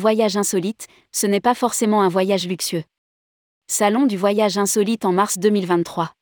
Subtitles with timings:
[0.00, 2.82] voyage insolite, ce n'est pas forcément un voyage luxueux.
[3.68, 6.12] Salon du voyage insolite en mars 2023.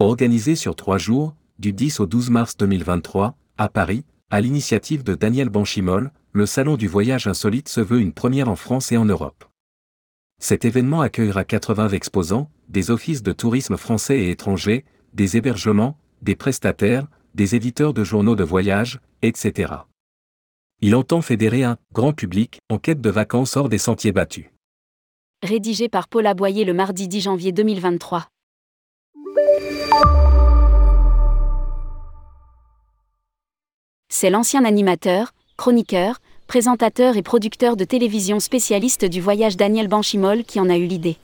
[0.00, 5.14] Organisé sur trois jours, du 10 au 12 mars 2023, à Paris, à l'initiative de
[5.14, 9.06] Daniel Banchimol, le Salon du voyage insolite se veut une première en France et en
[9.06, 9.46] Europe.
[10.38, 14.84] Cet événement accueillera 80 exposants, des offices de tourisme français et étrangers,
[15.14, 19.72] des hébergements, des prestataires, des éditeurs de journaux de voyage, etc.
[20.80, 24.46] Il entend fédérer un grand public en quête de vacances hors des sentiers battus.
[25.42, 28.28] Rédigé par Paul Aboyer le mardi 10 janvier 2023.
[34.08, 40.60] C'est l'ancien animateur, chroniqueur, présentateur et producteur de télévision spécialiste du voyage Daniel Banchimol qui
[40.60, 41.16] en a eu l'idée.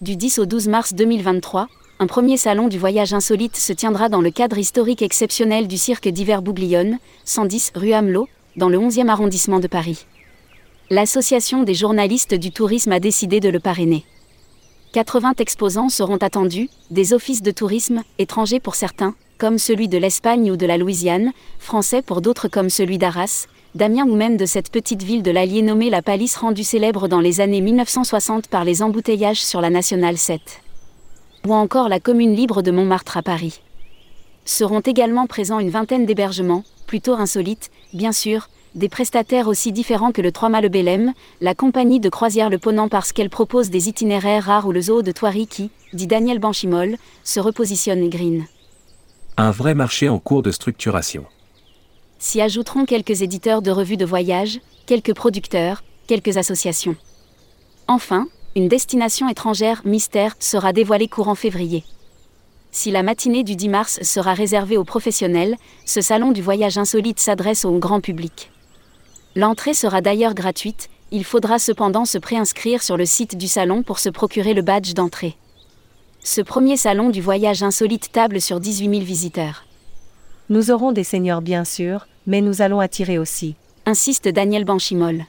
[0.00, 1.68] Du 10 au 12 mars 2023,
[2.00, 6.08] un premier salon du voyage insolite se tiendra dans le cadre historique exceptionnel du cirque
[6.08, 10.06] d'hiver Bouglione, 110 rue Hamelot, dans le 11e arrondissement de Paris.
[10.90, 14.04] L'Association des journalistes du tourisme a décidé de le parrainer.
[14.92, 20.50] 80 exposants seront attendus, des offices de tourisme, étrangers pour certains, comme celui de l'Espagne
[20.50, 24.70] ou de la Louisiane, français pour d'autres comme celui d'Arras, Damien ou même de cette
[24.70, 28.82] petite ville de l'Allier nommée la Palisse rendue célèbre dans les années 1960 par les
[28.82, 30.40] embouteillages sur la Nationale 7.
[31.48, 33.60] Ou encore la commune libre de Montmartre à Paris.
[34.44, 40.20] Seront également présents une vingtaine d'hébergements, plutôt insolites, bien sûr, des prestataires aussi différents que
[40.20, 43.88] le Trois Mâts le Bélem, la compagnie de croisière Le Ponant parce qu'elle propose des
[43.88, 48.46] itinéraires rares ou le zoo de Thoiry qui, dit Daniel Banchimol, se repositionne green.
[49.36, 51.24] Un vrai marché en cours de structuration.
[52.18, 56.96] S'y ajouteront quelques éditeurs de revues de voyage, quelques producteurs, quelques associations.
[57.86, 61.84] Enfin, une destination étrangère mystère sera dévoilée courant février.
[62.76, 65.54] Si la matinée du 10 mars sera réservée aux professionnels,
[65.86, 68.50] ce salon du voyage insolite s'adresse au grand public.
[69.36, 74.00] L'entrée sera d'ailleurs gratuite, il faudra cependant se préinscrire sur le site du salon pour
[74.00, 75.36] se procurer le badge d'entrée.
[76.24, 79.66] Ce premier salon du voyage insolite table sur 18 000 visiteurs.
[80.48, 83.54] Nous aurons des seigneurs bien sûr, mais nous allons attirer aussi,
[83.86, 85.26] insiste Daniel Banchimol.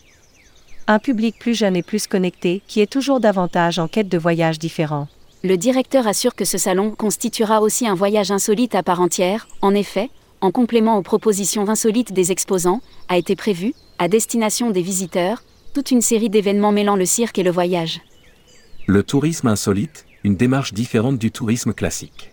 [0.87, 4.57] Un public plus jeune et plus connecté, qui est toujours davantage en quête de voyages
[4.57, 5.07] différents.
[5.45, 9.47] Le directeur assure que ce salon constituera aussi un voyage insolite à part entière.
[9.61, 10.09] En effet,
[10.41, 15.43] en complément aux propositions insolites des exposants, a été prévu, à destination des visiteurs,
[15.75, 18.01] toute une série d'événements mêlant le cirque et le voyage.
[18.87, 22.31] Le tourisme insolite, une démarche différente du tourisme classique.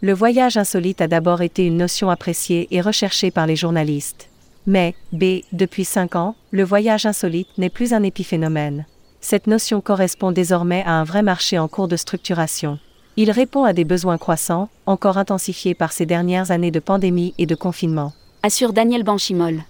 [0.00, 4.28] Le voyage insolite a d'abord été une notion appréciée et recherchée par les journalistes.
[4.66, 8.86] Mais, B, depuis cinq ans, le voyage insolite n'est plus un épiphénomène.
[9.30, 12.78] Cette notion correspond désormais à un vrai marché en cours de structuration.
[13.18, 17.44] Il répond à des besoins croissants, encore intensifiés par ces dernières années de pandémie et
[17.44, 18.14] de confinement.
[18.42, 19.64] Assure Daniel Banchimol.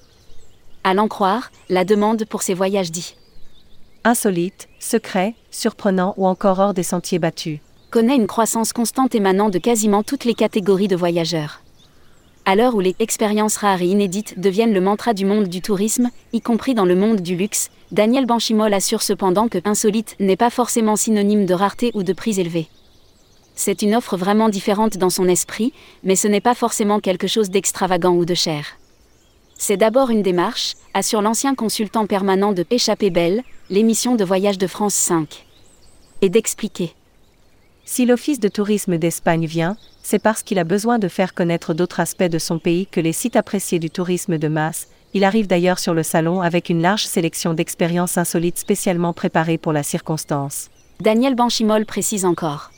[0.84, 3.16] À l'en croire, la demande pour ces voyages dits
[4.04, 7.58] insolite, secret, surprenant ou encore hors des sentiers battus.
[7.90, 11.62] Connaît une croissance constante émanant de quasiment toutes les catégories de voyageurs.
[12.48, 16.08] À l'heure où les expériences rares et inédites deviennent le mantra du monde du tourisme,
[16.32, 20.48] y compris dans le monde du luxe, Daniel Banchimol assure cependant que insolite n'est pas
[20.48, 22.68] forcément synonyme de rareté ou de prix élevé.
[23.54, 27.50] C'est une offre vraiment différente dans son esprit, mais ce n'est pas forcément quelque chose
[27.50, 28.78] d'extravagant ou de cher.
[29.58, 34.66] C'est d'abord une démarche, assure l'ancien consultant permanent de Échappée Belle, l'émission de voyage de
[34.66, 35.44] France 5.
[36.22, 36.94] Et d'expliquer.
[37.90, 42.00] Si l'Office de tourisme d'Espagne vient, c'est parce qu'il a besoin de faire connaître d'autres
[42.00, 44.88] aspects de son pays que les sites appréciés du tourisme de masse.
[45.14, 49.72] Il arrive d'ailleurs sur le salon avec une large sélection d'expériences insolites spécialement préparées pour
[49.72, 50.68] la circonstance.
[51.00, 52.72] Daniel Banchimol précise encore.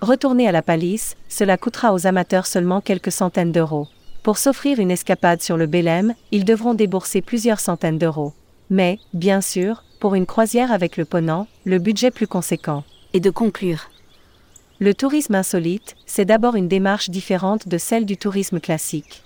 [0.00, 3.86] Retourner à la palisse, cela coûtera aux amateurs seulement quelques centaines d'euros.
[4.24, 8.32] Pour s'offrir une escapade sur le Bélem, ils devront débourser plusieurs centaines d'euros.
[8.68, 12.82] Mais, bien sûr, pour une croisière avec le Ponant, le budget plus conséquent.
[13.12, 13.90] Et de conclure.
[14.80, 19.22] Le tourisme insolite, c'est d'abord une démarche différente de celle du tourisme classique.